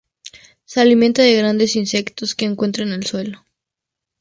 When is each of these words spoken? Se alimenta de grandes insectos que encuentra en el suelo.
Se 0.65 0.81
alimenta 0.81 1.21
de 1.21 1.35
grandes 1.35 1.75
insectos 1.75 2.33
que 2.33 2.45
encuentra 2.45 2.81
en 2.83 2.91
el 2.91 3.05
suelo. 3.05 3.45